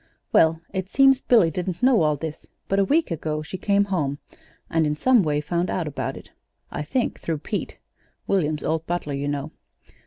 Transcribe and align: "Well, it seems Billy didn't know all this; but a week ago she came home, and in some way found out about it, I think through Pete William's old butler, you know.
"Well, 0.33 0.59
it 0.73 0.89
seems 0.89 1.21
Billy 1.21 1.51
didn't 1.51 1.83
know 1.83 2.01
all 2.01 2.15
this; 2.15 2.49
but 2.67 2.79
a 2.79 2.83
week 2.83 3.11
ago 3.11 3.43
she 3.43 3.59
came 3.59 3.83
home, 3.83 4.17
and 4.67 4.87
in 4.87 4.95
some 4.95 5.21
way 5.21 5.41
found 5.41 5.69
out 5.69 5.87
about 5.87 6.17
it, 6.17 6.31
I 6.71 6.81
think 6.81 7.19
through 7.19 7.37
Pete 7.37 7.77
William's 8.25 8.63
old 8.63 8.87
butler, 8.87 9.13
you 9.13 9.27
know. 9.27 9.51